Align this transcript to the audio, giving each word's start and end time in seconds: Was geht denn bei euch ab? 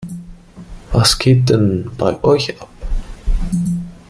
Was 0.91 1.19
geht 1.19 1.51
denn 1.51 1.91
bei 1.95 2.23
euch 2.23 2.59
ab? 2.59 2.67